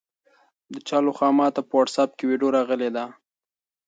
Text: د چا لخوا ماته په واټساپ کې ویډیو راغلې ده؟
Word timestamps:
د 0.73 0.75
چا 0.87 0.97
لخوا 1.05 1.29
ماته 1.37 1.61
په 1.67 1.73
واټساپ 1.77 2.09
کې 2.17 2.25
ویډیو 2.29 2.53
راغلې 2.57 2.89
ده؟ 2.95 3.05